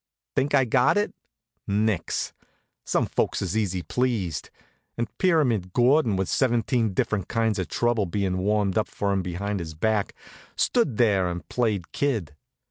Think 0.35 0.55
I 0.55 0.65
got 0.65 0.97
it? 0.97 1.13
Nix! 1.67 2.33
Some 2.83 3.05
folks 3.05 3.39
is 3.39 3.55
easy 3.55 3.83
pleased. 3.83 4.49
And 4.97 5.15
Pyramid 5.19 5.73
Gordon, 5.73 6.15
with 6.15 6.27
seventeen 6.27 6.95
different 6.95 7.27
kinds 7.27 7.59
of 7.59 7.67
trouble 7.67 8.07
bein' 8.07 8.39
warmed 8.39 8.79
up 8.79 8.87
for 8.87 9.11
him 9.13 9.21
behind 9.21 9.59
his 9.59 9.75
back, 9.75 10.15
stood 10.55 10.97
there 10.97 11.29
and 11.29 11.47
played 11.49 11.91
kid. 11.91 12.33